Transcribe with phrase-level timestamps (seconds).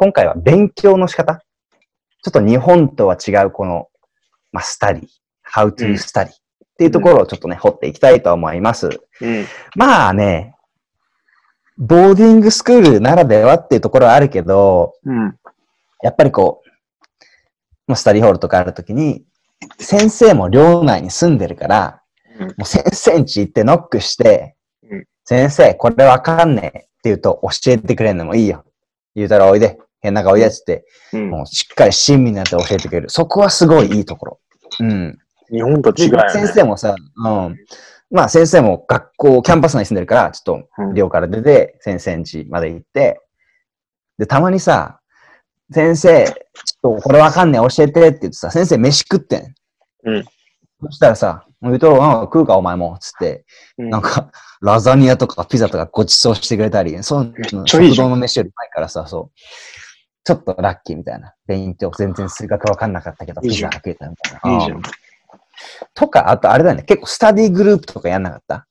[0.00, 1.40] 今回は勉強の仕方。
[2.22, 3.88] ちょっと日本とは違うこの、
[4.52, 5.06] まあ、スタディ、
[5.44, 6.30] how to study っ
[6.78, 8.90] ていうところをちょっとね、掘っていきたいと思います。
[9.20, 9.44] うん。
[9.74, 10.54] まあね、
[11.78, 15.36] ボーディングスクールならではっていうところはあるけど、うん。
[16.00, 16.68] やっぱりこう、
[17.88, 19.24] まあ、スタディホールとかあるときに、
[19.80, 22.02] 先生も寮内に住んでるから、
[22.38, 24.54] うんもう先生ん家行ってノックして、
[24.88, 28.64] うん先生、これわかんねえって言うと教えてくれるのもいいよ。
[29.16, 31.30] 言うたらおいで、変な顔おいでっつって、うん。
[31.30, 33.10] もうしっかり親身になって教えてくれる。
[33.10, 34.40] そこはすごいいいところ。
[34.80, 35.18] うん。
[35.50, 36.30] 日本と違うよね。
[36.30, 37.56] 先生もさ、うん。
[38.10, 43.20] まあ先生も学校、キャンパス内に住んでるから、ちょっと寮から出て、先生ん家まで行って、
[44.18, 45.00] で、たまにさ、
[45.72, 49.54] 先生、ちょっとこれわかんねえ、教えてって言ってさ、先生飯食ってん。
[50.04, 50.24] うん。
[50.84, 53.44] そしたらさ、もう言うと、うん、食うかお前も、つって、
[53.78, 54.30] うんなんか、
[54.60, 57.34] ラザニアとかピザとかごちそうしてくれたり、そう
[57.66, 59.30] 食堂の飯より前からさ、そう、
[60.28, 61.32] ちょっとラッキーみたいな。
[61.46, 64.58] 勉強、全然数学わかんなかったけど、ピザ食えたみたいな。
[64.60, 64.82] いいじゃんうん。
[65.94, 68.66] とか、あとあれだよね、結構スタディグループとかやんなかった？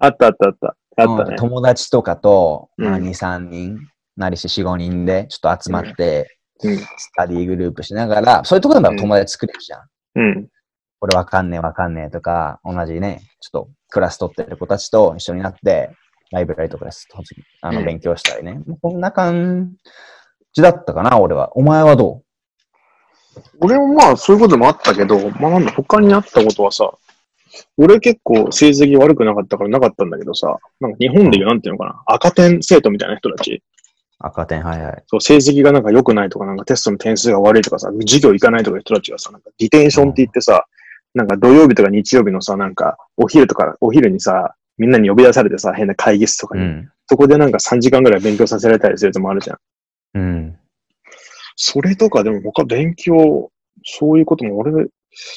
[0.00, 0.76] あったあったあった。
[0.98, 1.30] あったね。
[1.30, 3.78] うん友達とかと、まあ、うん2、3人、
[4.18, 6.76] なりし4、5人でちょっと集まって、うん。
[6.76, 9.80] スタディグループしながら、そういうところでも友達作れるじゃん。
[10.16, 10.48] うん。
[11.00, 15.90] これわかんねえわかんねえとか、同じね、ちょっとクラス取ってる子たちと一緒になって、
[16.32, 17.08] ライブラリとかです。
[17.62, 18.60] あの、うん勉強したりね。
[18.82, 19.72] こんな感
[20.58, 21.56] じだったかな、俺は。
[21.56, 22.22] お前はど
[23.60, 26.92] 俺もまあそういうこともあったけど、まあなんだ、他にあったことはさ、
[27.76, 33.62] 俺結構成績悪くなかったからなかったんだけどさ、なんか日本でいうなんていうのかな、赤点生徒みたいな人たち、う
[34.18, 35.02] 赤点、はいはい。
[35.06, 40.64] そう、成績がなんか良くないとか、なんかテストの点数が悪いとかさ、授業行かないとかいう人たちがさ、なんかディテンションって言ってさ、
[41.14, 46.90] なんか土曜日とか日曜日のさ、なんかお昼とか、お昼にさ、みんなに呼び出されてさ、変な会議室とかに、うん。
[47.06, 49.58] そこでなんか3時間ぐらい勉強させられたりするやつもあるじゃん。
[50.14, 50.58] うん。
[51.56, 53.50] それとかでも他勉強、
[53.84, 54.72] そういうことも俺、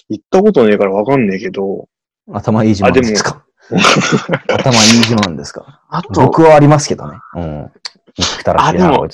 [0.09, 1.87] 言ったことねえからわかんねえけど、
[2.31, 3.45] 頭いい自慢ですか？
[4.47, 5.81] 頭いい自慢ですか？
[5.89, 7.17] あと、僕はありますけどね。
[7.35, 7.71] うん。
[8.57, 9.07] あでも。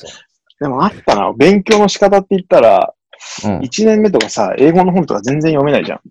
[0.60, 1.34] でもあったな。
[1.34, 2.94] 勉強の仕方って言ったら、
[3.46, 3.60] うん。
[3.60, 6.02] 1年目とかさ、英語の本とか全然読めないじゃん。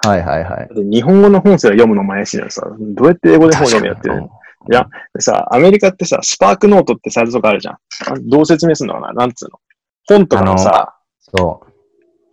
[0.00, 0.68] はいはいはい。
[0.90, 4.37] 日本語の本すら読むのも怪しいのにさ、どうやって英語で本読むやってる確か
[4.70, 7.74] いやでさ、アメリカってさ、スパークノートってサイトとかあるじゃん。
[7.74, 7.78] あ
[8.20, 9.60] どう説明するのかななんつうの
[10.08, 10.96] 本とかのさ、
[11.34, 11.72] そう。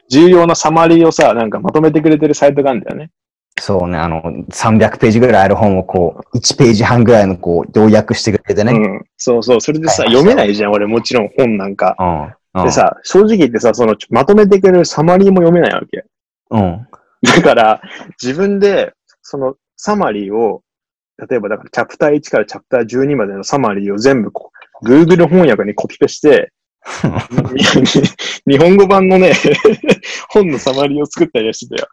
[0.10, 3.12] 重要なサマリーをさ、なんかまとめてくれてるサイトがあるんだよね。
[3.60, 8.74] そうね、あの、300ページぐらいある本をこう、1ページ半ぐらいのこう、要約してくれてね。
[8.74, 9.06] うん。
[9.18, 9.62] そうそう。
[9.62, 11.96] それでさ、はい読めないじゃん、俺もちろん本なんか。
[12.54, 12.62] うん。
[12.62, 12.66] うん。
[12.66, 16.04] でさ、正直言ってさ、その、まとめてくれるサマリーも読めないわけ。
[16.52, 16.88] うん。
[17.24, 17.82] だから、
[18.22, 20.62] 自分で、その、サマリーを、
[21.18, 26.52] 例えばだから、チャプター1からチャプター12までのサマリーを全部こう、Google 翻訳にコピペして、
[28.48, 29.34] 日本語版のね、
[30.30, 31.88] 本のサマリーを作ったりはしてたよ。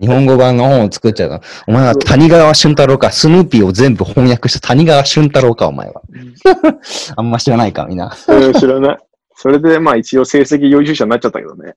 [0.00, 1.42] 日本語版の本を作っちゃうから。
[1.68, 6.02] お前は谷川俊太郎か、スヌーピーを全部翻訳した谷川俊太郎か、お前は。
[7.16, 8.14] あんま知らないか、みんな。
[8.26, 8.98] うん、知らない。
[9.36, 11.74] それで、まあ一応成績優秀者になっちゃったけどね。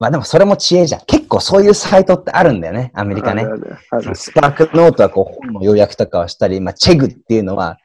[0.00, 1.00] まあでもそれも知恵じゃん。
[1.06, 3.46] 結構そういうサイトってあるんだよね、アメリカね。
[4.14, 7.78] スパークノートはこう本の要約とかをしたり、まあチェグっていうのは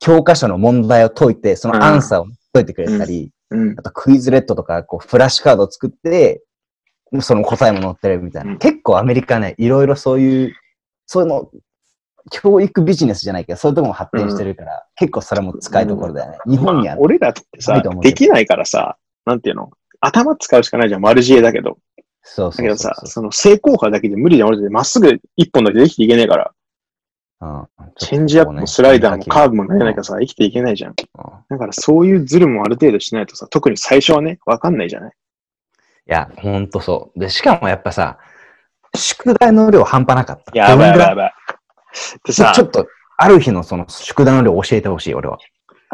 [0.00, 3.74] 教科書の問題を解いて、そのアンサーを解いてくれたり、うん。
[3.78, 6.42] あとクイズレッドとかこうフラッシュカードを作って、
[7.20, 8.52] その答えも載ってるみたいな。
[8.52, 8.58] うん。
[8.58, 10.54] 結構アメリカね、いろいろそういう、
[11.06, 11.50] そういうの、
[12.30, 16.38] 教育ビジネスじゃないけど、そういうとこも発展してるから、結構それも使いどころだよね。
[16.46, 18.96] 日本にはまあ、俺らってさできないからさ、
[19.26, 19.70] なんていうの？
[20.02, 21.00] 頭使うしかないじゃん。
[21.00, 21.78] 丸知恵だけど。
[22.22, 24.48] そうだけどそうそうさ、その成功派だけで無理じゃん。
[24.48, 26.52] 俺ってまっすぐ一本だけで生きていけねえから。
[27.40, 30.94] うんチェンジアップもスライダーもカーブも投げなきゃさ、生きていけないじゃん。
[31.48, 35.14] だからそういうズルもある程度しないとさ、特に最初はね、わかんないじゃないい
[36.06, 37.18] や、ほんとそう。
[37.18, 38.18] で、しかもやっぱさ、
[38.94, 40.56] 宿題の量半端なかった。
[40.56, 41.32] やばいやばいやばい。
[42.24, 45.38] でさ、ちょ、ちょっと、ある日のその宿題の量教えてほしい、俺は。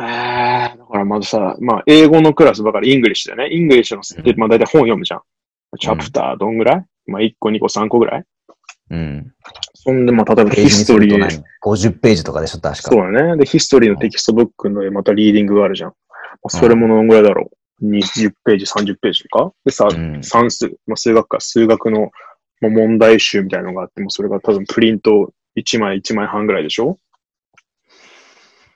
[0.00, 3.54] えー、だからまずさ、まあ、英語のクラスばかり English だよね。
[3.54, 5.20] English のクラスって、まあ大体本読むじゃん。
[5.78, 6.84] chapter どんぐらい？
[7.06, 8.24] まあ1個、2個、3個ぐらい？
[8.90, 9.32] うん。
[9.74, 11.10] そんで、まあ例えば history。
[11.10, 12.90] すると何 ?50 ページとかでしょ、確か。
[12.90, 13.36] そうだね。
[13.36, 15.90] で、 history の textbook のまた reading があるじゃん。
[15.90, 15.94] ま
[16.44, 17.50] あ、それもどんぐらいだろ
[17.82, 19.52] う？20ページ、30ページとか？
[19.66, 22.10] でさ、うん算数、まあ、数学か、数学の
[22.62, 26.96] まあ問題集みたいなのがあって、もうそれが多分プリント1枚、1枚半ぐらいでしょ？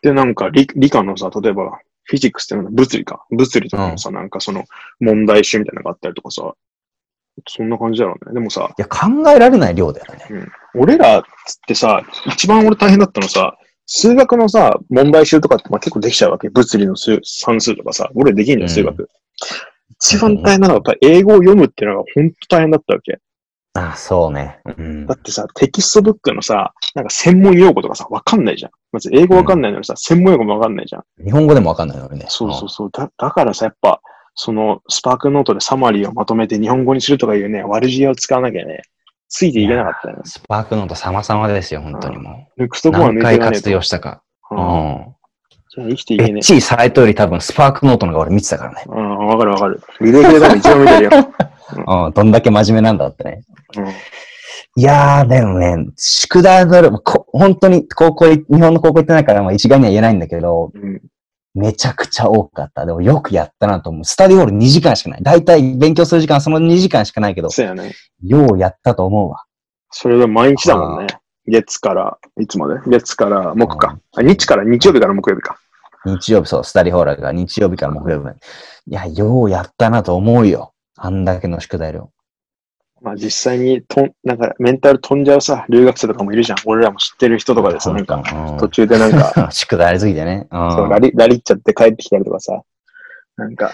[0.03, 3.25] で、なんか理理科のさ、例えばフィジックスってなんだ物理か。
[3.31, 4.65] 物理とかもさ、なんかその
[5.01, 6.55] 問題集みたいなのがあったりとかさ、
[7.49, 8.35] そんな感じだろうね。
[8.35, 10.47] でもさ、いや、考えられない量だよね。
[10.75, 13.57] 俺らっつってさ、一番俺大変だったのさ、
[13.87, 16.51] 数学のさ、問題集とかってまあ結構できちゃうわけ。
[16.51, 19.09] 物理の数算数とかさ、俺できんじゃん、数学。
[19.91, 23.19] 一番大変なのはやっぱ英語を読むっていうのが本当大変だったわけ。
[23.75, 24.61] あ、そうね。
[24.77, 25.07] うん。
[25.07, 28.73] だってさ、 textbook のさ、なんか専門用語とかさ、わかんないじゃん。
[28.93, 31.05] まず英語わかんないのにさ、専門用語もわかんないじゃん。
[31.25, 32.27] 日本語でもわかんないのにね。
[32.29, 32.91] そうそうそう。
[32.93, 34.01] だ、だからさ、やっぱ、
[34.35, 38.83] その、 SparkNote でサマリーをまとめて日本語にするとかいうね、悪知恵を使わなきゃね、
[39.29, 40.23] ついていけなかったよね。
[40.25, 42.93] スパークノート様々ですよ、本当にも抜くとう。
[42.93, 44.23] 何こは抜いていかねえと回活用したか。
[44.51, 44.55] う。
[44.57, 45.15] うんん。
[45.75, 48.85] じゃあ生きていエけねッチいサイトより多分スパークノートの方が俺見てたからね。
[48.87, 48.91] え。
[48.91, 49.81] うん、わかるわかる。
[50.03, 51.11] 履歴で多分一番見てるよ。
[52.07, 52.13] うん。
[52.13, 53.43] どんだけ真面目なんだってね。
[53.79, 53.87] うん。
[54.77, 61.03] いやー、でもね、宿題の量、こ本当に高校い、日本の高校行ってないから、まあ一概には言えないんだけど、うん。
[61.55, 62.87] めちゃくちゃ多かった。
[62.87, 64.05] でもよくやったなと思う。
[64.07, 65.23] スタディホール2時間しかない。
[65.23, 67.93] だいたい勉強する時間はその2時間しかないけど、そうやね。
[68.25, 69.45] ようやったと思うわ。
[69.91, 71.09] それが毎日だもんね。
[71.47, 72.81] 月から、いつまで？
[72.87, 73.99] 月から木か。
[74.17, 75.59] あ、日から日曜日から木曜日か。
[76.07, 78.39] 日曜日、そう、スタディホールが日曜日から木曜日まで。
[78.87, 80.73] いや、ようやったなと思うよ。
[80.97, 82.11] あんだけの宿題量。
[83.03, 86.59] まあ実際にとん、なんかメンタル飛んじゃうさ、留学生とかもいるじゃん。
[86.67, 90.47] 俺らも知ってる人とかでさ、なんか、うん途中でなんか、 宿題ありすぎてね。
[90.51, 92.63] うんそうラリ、ラリっちゃって帰ってきたりとかさ、
[93.37, 93.73] なんか、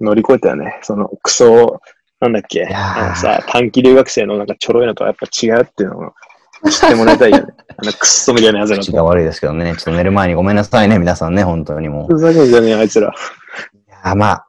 [0.00, 0.78] 乗り越えたよね。
[0.82, 1.80] その、クソ、
[2.20, 7.52] なんだっけ、あのさ、短期留学生のなんかちょろいのとはやっぱ違うっていうのを知ってもらいたいよね。
[7.76, 8.84] あのクソみたいなやつらと。
[8.84, 9.74] 口が悪いですけどね。
[9.76, 12.14] ちょっと寝る前にごめんなさいね、皆さんね、本当にもう。
[12.14, 13.08] ふざけんじゃねえ、あいつら。
[13.08, 14.46] いや、まあ、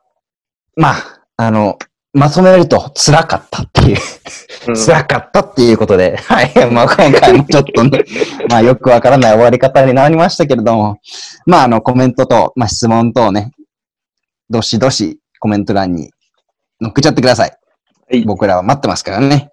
[0.77, 0.95] まあ、
[1.37, 1.77] あの、
[2.15, 3.97] まとめると辛かったっていう、
[4.67, 6.51] うん辛かったっていうことで、はい。
[6.71, 8.03] まあ今回もちょっとね、
[8.49, 10.97] まあよくわからない終わり方になりましたけれども、
[11.45, 13.51] まああのコメントと、まあ質問等ね、
[14.49, 16.09] どしどしコメント欄に
[16.81, 17.51] 乗っけちゃってください。
[18.09, 19.49] はい僕らは待ってますからね。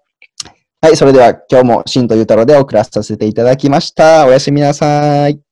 [0.81, 0.97] はい。
[0.97, 4.25] それでは今日も新とゆうたろうで送らせていただきました。
[4.25, 5.52] おやすみなさい。